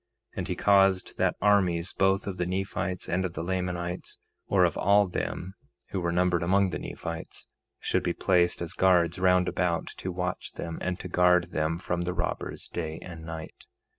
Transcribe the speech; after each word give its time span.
And 0.35 0.47
he 0.47 0.55
caused 0.55 1.19
that 1.19 1.35
armies, 1.43 1.93
both 1.93 2.25
of 2.25 2.37
the 2.37 2.47
Nephites 2.47 3.07
and 3.07 3.23
of 3.23 3.33
the 3.35 3.43
Lamanites, 3.43 4.17
or 4.47 4.63
of 4.65 4.75
all 4.75 5.05
them 5.05 5.53
who 5.91 6.01
were 6.01 6.11
numbered 6.11 6.41
among 6.41 6.71
the 6.71 6.79
Nephites, 6.79 7.45
should 7.79 8.01
be 8.01 8.11
placed 8.13 8.63
as 8.63 8.73
guards 8.73 9.19
round 9.19 9.47
about 9.47 9.89
to 9.97 10.11
watch 10.11 10.53
them, 10.53 10.79
and 10.81 10.99
to 11.01 11.07
guard 11.07 11.51
them 11.51 11.77
from 11.77 12.01
the 12.01 12.15
robbers 12.15 12.67
day 12.67 12.97
and 13.03 13.23
night. 13.23 13.67